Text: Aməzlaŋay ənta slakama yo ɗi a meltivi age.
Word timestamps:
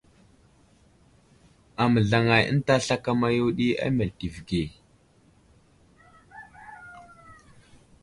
Aməzlaŋay 1.83 2.43
ənta 2.51 2.75
slakama 2.85 3.27
yo 3.37 3.45
ɗi 3.57 3.67
a 3.85 3.87
meltivi 3.95 4.41
age. 4.43 4.63